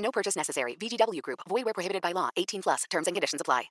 [0.00, 0.76] No purchase necessary.
[0.76, 1.40] VGW Group.
[1.48, 2.28] Void where prohibited by law.
[2.36, 2.84] 18 plus.
[2.90, 3.70] Terms and conditions apply.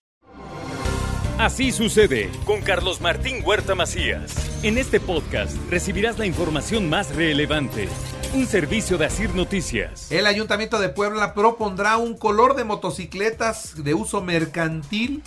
[1.40, 4.36] Así sucede con Carlos Martín Huerta Macías.
[4.62, 7.88] En este podcast recibirás la información más relevante.
[8.34, 10.12] Un servicio de Asir Noticias.
[10.12, 15.23] El Ayuntamiento de Puebla propondrá un color de motocicletas de uso mercantil.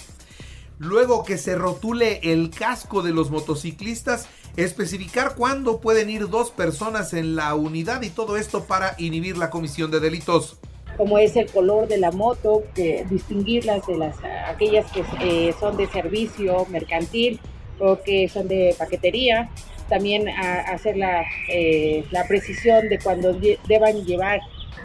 [0.77, 7.15] Luego que se rotule el casco de los motociclistas, especificar cuándo pueden ir dos personas
[7.15, 10.59] en la unidad y todo esto para inhibir la comisión de delitos
[10.97, 15.77] como es el color de la moto, que distinguirlas de las aquellas que eh, son
[15.77, 17.41] de servicio mercantil
[17.79, 19.51] o que son de paquetería.
[19.89, 23.35] También a, hacer la, eh, la, precisión de cuando
[23.69, 24.41] deban llevar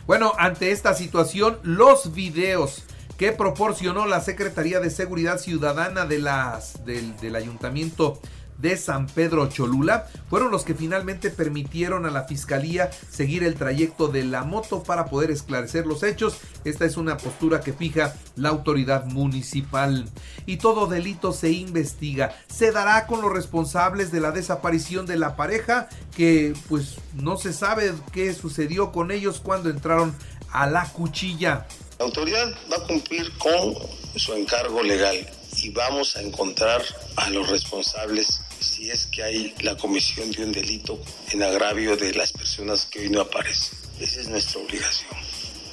[0.06, 2.84] Bueno, ante esta situación, los videos
[3.16, 8.20] que proporcionó la Secretaría de Seguridad Ciudadana de las, del, del Ayuntamiento
[8.58, 14.08] de San Pedro Cholula fueron los que finalmente permitieron a la fiscalía seguir el trayecto
[14.08, 16.38] de la moto para poder esclarecer los hechos.
[16.64, 20.06] Esta es una postura que fija la autoridad municipal.
[20.46, 22.34] Y todo delito se investiga.
[22.48, 27.52] Se dará con los responsables de la desaparición de la pareja que pues no se
[27.52, 30.14] sabe qué sucedió con ellos cuando entraron
[30.52, 31.66] a la cuchilla.
[31.98, 33.74] La autoridad va a cumplir con
[34.16, 35.28] su encargo legal
[35.62, 36.82] y vamos a encontrar
[37.16, 40.98] a los responsables si es que hay la comisión de un delito
[41.30, 43.78] en agravio de las personas que hoy no aparecen.
[44.00, 45.10] Esa es nuestra obligación.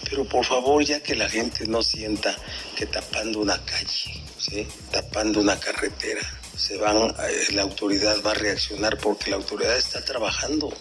[0.10, 2.36] Pero por favor, ya que la gente no sienta
[2.76, 4.68] que tapando una calle, ¿sí?
[4.92, 6.22] tapando una carretera,
[6.56, 10.72] se van, eh, la autoridad va a reaccionar porque la autoridad está trabajando.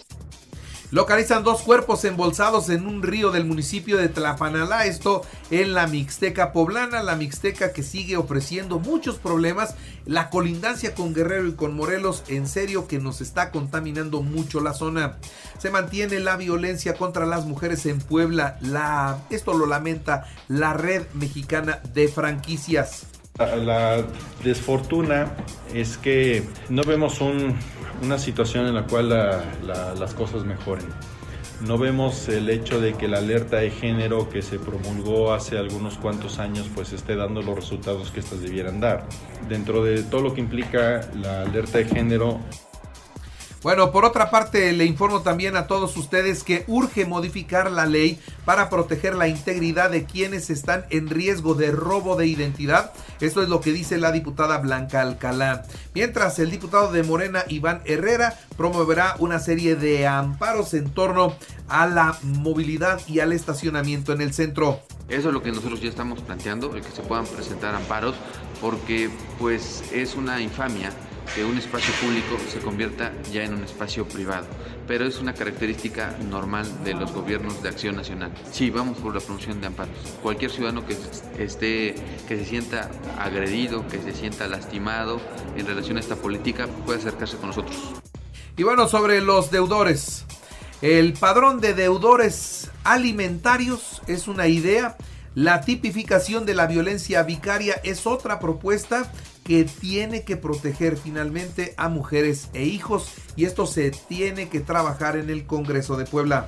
[0.91, 6.51] Localizan dos cuerpos embolsados en un río del municipio de Tlapanalá, esto en la Mixteca
[6.51, 9.75] poblana, la Mixteca que sigue ofreciendo muchos problemas,
[10.05, 14.73] la colindancia con Guerrero y con Morelos, en serio que nos está contaminando mucho la
[14.73, 15.15] zona.
[15.59, 21.03] Se mantiene la violencia contra las mujeres en Puebla, la, esto lo lamenta la red
[21.13, 23.07] mexicana de franquicias.
[23.37, 24.05] La
[24.43, 25.31] desfortuna
[25.73, 27.21] es que no vemos
[28.01, 30.87] una situación en la cual las cosas mejoren.
[31.61, 35.97] No vemos el hecho de que la alerta de género que se promulgó hace algunos
[35.97, 39.07] cuantos años pues esté dando los resultados que estas debieran dar.
[39.47, 42.39] Dentro de todo lo que implica la alerta de género,
[43.63, 48.19] bueno, por otra parte, le informo también a todos ustedes que urge modificar la ley
[48.45, 52.91] para proteger la integridad de quienes están en riesgo de robo de identidad.
[53.19, 55.63] Esto es lo que dice la diputada Blanca Alcalá.
[55.93, 61.35] Mientras el diputado de Morena, Iván Herrera, promoverá una serie de amparos en torno
[61.67, 64.79] a la movilidad y al estacionamiento en el centro.
[65.07, 68.15] Eso es lo que nosotros ya estamos planteando, el que se puedan presentar amparos,
[68.61, 69.09] porque
[69.39, 70.91] pues es una infamia
[71.33, 74.47] que un espacio público se convierta ya en un espacio privado,
[74.87, 78.31] pero es una característica normal de los gobiernos de acción nacional.
[78.51, 79.95] Sí, vamos por la promoción de amparos.
[80.21, 80.97] Cualquier ciudadano que
[81.41, 81.95] esté
[82.27, 85.21] que se sienta agredido, que se sienta lastimado
[85.55, 87.77] en relación a esta política puede acercarse con nosotros.
[88.57, 90.25] Y bueno, sobre los deudores.
[90.81, 94.97] El padrón de deudores alimentarios es una idea.
[95.35, 99.11] La tipificación de la violencia vicaria es otra propuesta
[99.43, 105.17] que tiene que proteger finalmente a mujeres e hijos y esto se tiene que trabajar
[105.17, 106.47] en el Congreso de Puebla.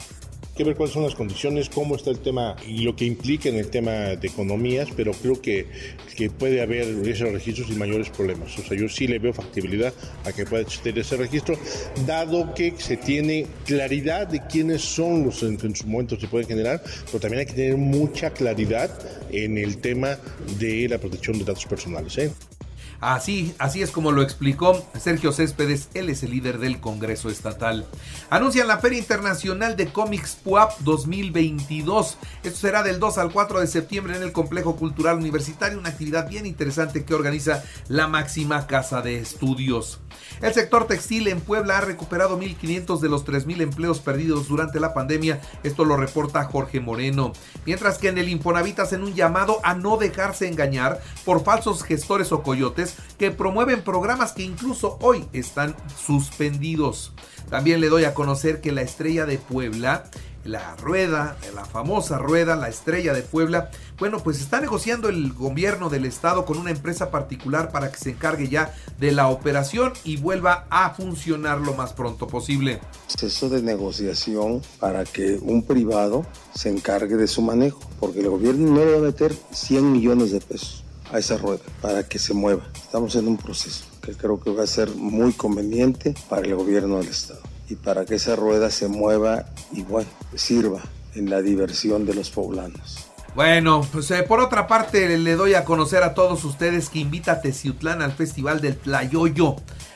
[0.56, 3.56] que ver cuáles son las condiciones, cómo está el tema y lo que implica en
[3.56, 5.66] el tema de economías, pero creo que,
[6.16, 8.56] que puede haber esos registros sin mayores problemas.
[8.60, 9.92] O sea, yo sí le veo factibilidad
[10.25, 11.57] a que pueda existir ese registro,
[12.06, 16.48] dado que se tiene claridad de quiénes son los que en su momento se pueden
[16.48, 18.92] generar, pero también hay que tener mucha claridad
[19.31, 20.19] en el tema
[20.60, 22.16] de la protección de datos personales.
[22.19, 22.31] ¿eh?
[23.04, 27.86] Así, así es como lo explicó Sergio Céspedes, él es el líder del Congreso Estatal.
[28.30, 32.18] Anuncian la Feria Internacional de Cómics PUAP 2022.
[32.44, 36.30] Esto será del 2 al 4 de septiembre en el Complejo Cultural Universitario, una actividad
[36.30, 40.00] bien interesante que organiza la máxima casa de estudios.
[40.42, 44.94] El sector textil en Puebla ha recuperado 1.500 de los 3.000 empleos perdidos durante la
[44.94, 45.42] pandemia.
[45.64, 47.34] Esto lo reporta Jorge Moreno.
[47.66, 52.32] Mientras que en el Infonavit hacen un llamado a no dejarse engañar por falsos gestores
[52.32, 57.13] o coyotes que promueven programas que incluso hoy están suspendidos.
[57.50, 60.06] También le doy a conocer que la estrella de Puebla
[60.45, 65.90] la rueda, la famosa rueda, la estrella de Puebla, bueno, pues está negociando el gobierno
[65.90, 70.18] del estado con una empresa particular para que se encargue ya de la operación y
[70.18, 72.81] vuelva a funcionar lo más pronto posible.
[73.07, 78.72] Proceso de negociación para que un privado se encargue de su manejo, porque el gobierno
[78.72, 82.33] no le va a meter 100 millones de pesos a esa rueda para que se
[82.33, 82.63] mueva.
[82.75, 86.98] Estamos en un proceso que creo que va a ser muy conveniente para el gobierno
[86.98, 90.81] del estado y para que esa rueda se mueva y bueno, sirva
[91.15, 93.07] en la diversión de los poblanos.
[93.36, 97.33] Bueno, pues eh, por otra parte le doy a conocer a todos ustedes que invita
[97.33, 99.56] a Teciutlán al Festival del Tlayoyo.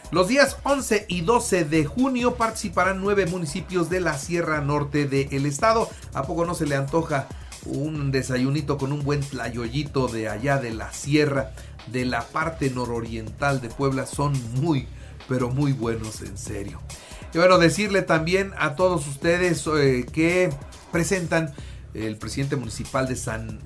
[0.09, 5.45] Los días 11 y 12 de junio participarán nueve municipios de la Sierra Norte del
[5.45, 5.89] estado.
[6.13, 7.27] ¿A poco no se le antoja
[7.67, 11.51] un desayunito con un buen tlayoyito de allá de la sierra,
[11.87, 14.05] de la parte nororiental de Puebla?
[14.05, 14.87] Son muy,
[15.27, 16.81] pero muy buenos en serio.
[17.33, 20.49] Y bueno, decirle también a todos ustedes eh, que
[20.91, 21.53] presentan
[21.97, 23.59] el presidente municipal de San,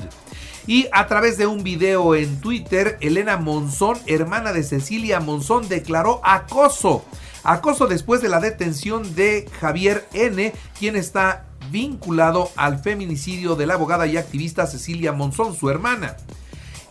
[0.65, 6.21] Y a través de un video en Twitter, Elena Monzón, hermana de Cecilia Monzón, declaró
[6.23, 7.03] acoso
[7.43, 13.73] Acoso después de la detención de Javier N., quien está vinculado al feminicidio de la
[13.73, 16.15] abogada y activista Cecilia Monzón, su hermana.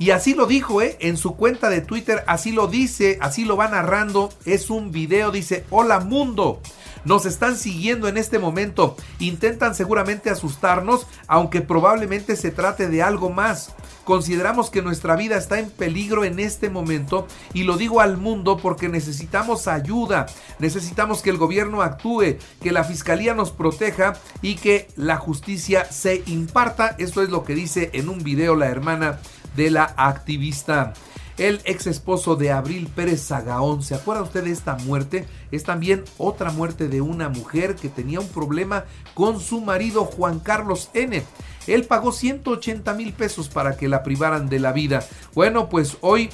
[0.02, 0.96] Y así lo dijo, ¿eh?
[0.98, 4.30] En su cuenta de Twitter, así lo dice, así lo va narrando.
[4.44, 6.60] Es un video, dice, hola mundo.
[7.04, 8.96] Nos están siguiendo en este momento.
[9.20, 13.76] Intentan seguramente asustarnos, aunque probablemente se trate de algo más.
[14.02, 18.56] Consideramos que nuestra vida está en peligro en este momento y lo digo al mundo
[18.56, 20.26] porque necesitamos ayuda,
[20.58, 26.24] necesitamos que el gobierno actúe, que la fiscalía nos proteja y que la justicia se
[26.26, 26.96] imparta.
[26.98, 29.20] Esto es lo que dice en un video la hermana
[29.56, 30.94] de la activista.
[31.38, 35.26] El ex esposo de Abril Pérez Zagaón, ¿se acuerda usted de esta muerte?
[35.50, 40.40] Es también otra muerte de una mujer que tenía un problema con su marido Juan
[40.40, 41.22] Carlos N.
[41.66, 45.04] Él pagó 180 mil pesos para que la privaran de la vida.
[45.34, 46.28] Bueno, pues hoy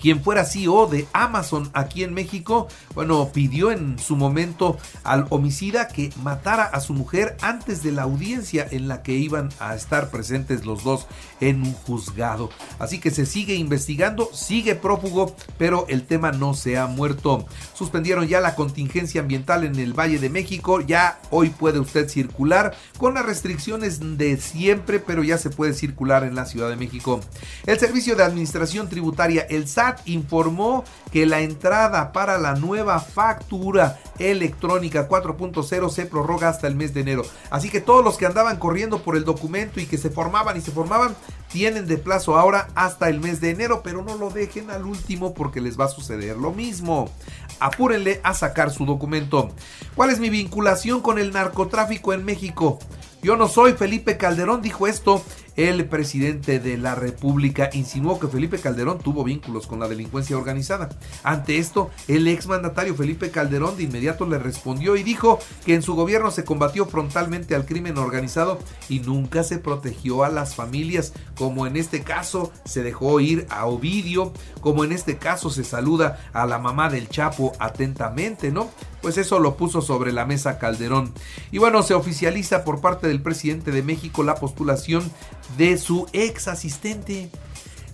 [0.00, 5.88] quien fuera CEO de Amazon aquí en México, bueno, pidió en su momento al homicida
[5.88, 10.10] que matara a su mujer antes de la audiencia en la que iban a estar
[10.10, 11.06] presentes los dos
[11.40, 12.50] en un juzgado.
[12.78, 17.46] Así que se sigue investigando, sigue prófugo, pero el tema no se ha muerto.
[17.74, 22.74] Suspendieron ya la contingencia ambiental en el Valle de México, ya hoy puede usted circular
[22.98, 27.20] con las restricciones de siempre, pero ya se puede circular en la Ciudad de México.
[27.66, 33.98] El Servicio de Administración Tributaria, el SAT, informó que la entrada para la nueva factura
[34.18, 37.22] electrónica 4.0 se prorroga hasta el mes de enero.
[37.50, 40.60] Así que todos los que andaban corriendo por el documento y que se formaban y
[40.60, 41.16] se formaban,
[41.50, 45.34] tienen de plazo ahora hasta el mes de enero, pero no lo dejen al último
[45.34, 47.10] porque les va a suceder lo mismo.
[47.58, 49.50] Apúrenle a sacar su documento.
[49.94, 52.78] ¿Cuál es mi vinculación con el narcotráfico en México?
[53.22, 55.22] Yo no soy Felipe Calderón, dijo esto
[55.56, 60.88] el presidente de la República insinuó que Felipe Calderón tuvo vínculos con la delincuencia organizada.
[61.22, 65.94] Ante esto, el exmandatario Felipe Calderón de inmediato le respondió y dijo que en su
[65.94, 71.66] gobierno se combatió frontalmente al crimen organizado y nunca se protegió a las familias, como
[71.66, 76.46] en este caso se dejó ir a Ovidio, como en este caso se saluda a
[76.46, 78.70] la mamá del Chapo atentamente, ¿no?
[79.02, 81.12] Pues eso lo puso sobre la mesa Calderón.
[81.50, 85.10] Y bueno, se oficializa por parte del presidente de México la postulación
[85.56, 87.30] de su ex asistente.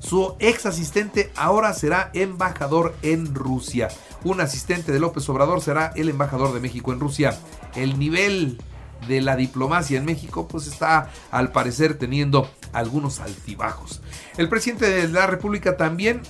[0.00, 3.88] Su ex asistente ahora será embajador en Rusia.
[4.24, 7.38] Un asistente de López Obrador será el embajador de México en Rusia.
[7.74, 8.58] El nivel
[9.08, 14.00] de la diplomacia en México pues está al parecer teniendo algunos altibajos.
[14.36, 16.22] El presidente de la República también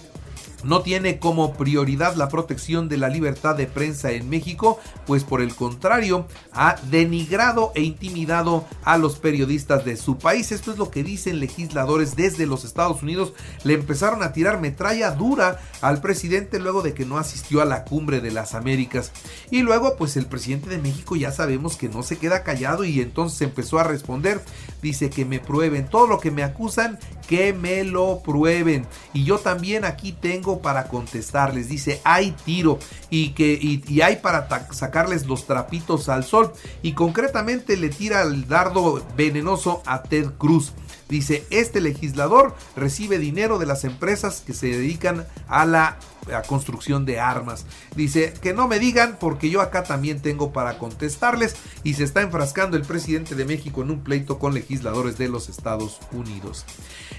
[0.66, 5.40] no tiene como prioridad la protección de la libertad de prensa en México, pues por
[5.40, 10.52] el contrario ha denigrado e intimidado a los periodistas de su país.
[10.52, 13.32] Esto es lo que dicen legisladores desde los Estados Unidos.
[13.64, 17.84] Le empezaron a tirar metralla dura al presidente luego de que no asistió a la
[17.84, 19.12] cumbre de las Américas.
[19.50, 23.00] Y luego pues el presidente de México ya sabemos que no se queda callado y
[23.00, 24.40] entonces empezó a responder.
[24.82, 28.86] Dice que me prueben todo lo que me acusan, que me lo prueben.
[29.12, 31.68] Y yo también aquí tengo para contestarles.
[31.68, 32.78] Dice, hay tiro
[33.10, 36.52] y, que, y, hay para sacarles los trapitos al sol.
[36.82, 40.72] Y concretamente le tira el dardo venenoso a Ted Cruz.
[41.08, 45.98] Dice, este legislador recibe dinero de las empresas que se dedican a la
[46.46, 47.66] construcción de armas.
[47.94, 52.22] Dice, que no me digan porque yo acá también tengo para contestarles y se está
[52.22, 56.64] enfrascando el presidente de México en un pleito con legisladores de los Estados Unidos.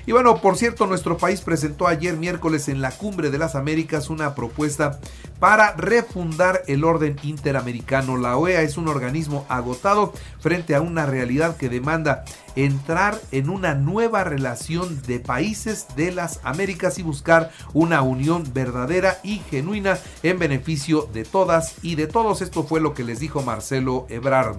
[0.06, 4.10] Y bueno, por cierto, nuestro país presentó ayer miércoles en la Cumbre de las Américas
[4.10, 5.00] una propuesta
[5.40, 8.18] para refundar el orden interamericano.
[8.18, 12.24] La OEA es un organismo agotado frente a una realidad que demanda
[12.56, 18.97] entrar en una nueva relación de países de las Américas y buscar una unión verdadera
[19.24, 22.42] y genuina en beneficio de todas y de todos.
[22.42, 24.58] Esto fue lo que les dijo Marcelo Ebrard.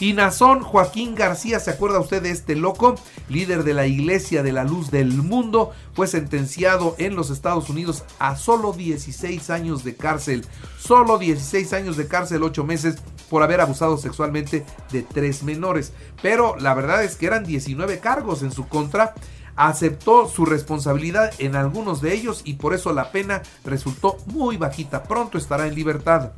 [0.00, 2.94] Y Nazón Joaquín García, ¿se acuerda usted de este loco?
[3.28, 8.04] Líder de la Iglesia de la Luz del Mundo, fue sentenciado en los Estados Unidos
[8.20, 10.46] a solo 16 años de cárcel.
[10.78, 12.96] Solo 16 años de cárcel, 8 meses
[13.28, 15.92] por haber abusado sexualmente de tres menores.
[16.22, 19.14] Pero la verdad es que eran 19 cargos en su contra
[19.58, 25.02] aceptó su responsabilidad en algunos de ellos y por eso la pena resultó muy bajita.
[25.02, 26.30] Pronto estará en libertad.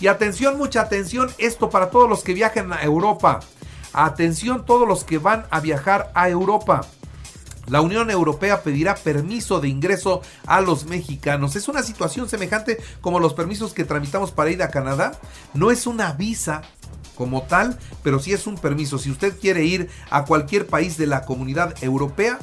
[0.00, 3.38] Y atención, mucha atención, esto para todos los que viajan a Europa.
[3.92, 6.80] Atención todos los que van a viajar a Europa.
[7.66, 11.54] La Unión Europea pedirá permiso de ingreso a los mexicanos.
[11.54, 15.12] Es una situación semejante como los permisos que tramitamos para ir a Canadá.
[15.54, 16.62] No es una visa
[17.14, 18.98] como tal, pero sí es un permiso.
[18.98, 22.40] Si usted quiere ir a cualquier país de la comunidad europea,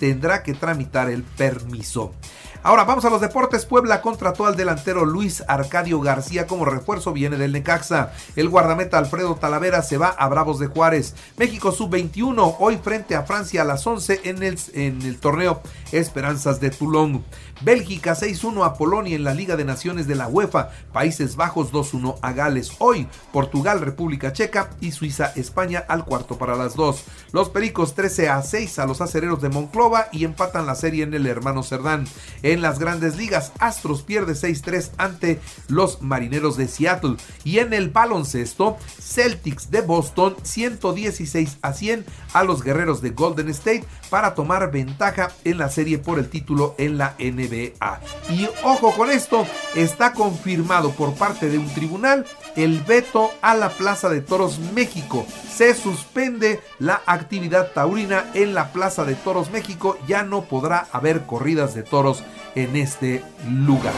[0.00, 2.14] tendrá que tramitar el permiso.
[2.62, 3.64] Ahora vamos a los deportes.
[3.64, 8.12] Puebla contrató al delantero Luis Arcadio García como refuerzo, viene del Necaxa.
[8.36, 11.14] El guardameta Alfredo Talavera se va a Bravos de Juárez.
[11.38, 16.60] México sub-21 hoy frente a Francia a las 11 en el, en el torneo Esperanzas
[16.60, 17.24] de Toulon.
[17.62, 20.70] Bélgica 6-1 a Polonia en la Liga de Naciones de la UEFA.
[20.92, 22.72] Países Bajos 2-1 a Gales.
[22.78, 27.04] Hoy Portugal, República Checa y Suiza, España al cuarto para las dos.
[27.32, 31.14] Los Pericos 13 a 6 a los acereros de Monclova y empatan la serie en
[31.14, 32.06] el hermano Cerdán.
[32.50, 35.38] En las grandes ligas, Astros pierde 6-3 ante
[35.68, 37.14] los Marineros de Seattle.
[37.44, 43.50] Y en el baloncesto, Celtics de Boston 116 a 100 a los Guerreros de Golden
[43.50, 48.00] State para tomar ventaja en la serie por el título en la NBA.
[48.30, 52.26] Y ojo con esto, está confirmado por parte de un tribunal
[52.56, 55.24] el veto a la Plaza de Toros México.
[55.48, 59.96] Se suspende la actividad taurina en la Plaza de Toros México.
[60.08, 63.94] Ya no podrá haber corridas de toros en este lugar.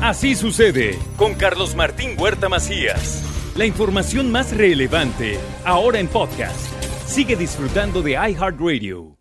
[0.00, 3.22] Así sucede con Carlos Martín Huerta Macías.
[3.56, 6.72] La información más relevante ahora en podcast.
[7.06, 9.13] Sigue disfrutando de iHeartRadio.